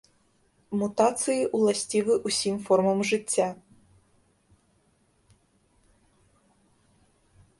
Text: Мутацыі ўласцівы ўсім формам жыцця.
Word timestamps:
Мутацыі 0.83 1.43
ўласцівы 1.57 2.13
ўсім 2.29 2.55
формам 2.69 2.99
жыцця. 3.09 3.45